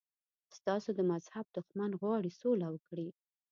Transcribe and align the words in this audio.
ستاسو 0.57 0.89
د 0.95 0.99
مذهب 1.11 1.45
دښمن 1.57 1.91
غواړي 2.01 2.31
سوله 2.41 2.67
وکړي. 2.71 3.07